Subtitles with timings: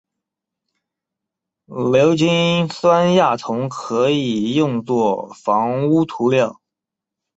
[1.67, 6.59] 硫氰酸亚铜可以用作防污涂料。